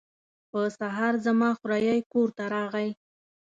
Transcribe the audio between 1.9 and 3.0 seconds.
کور ته راغی.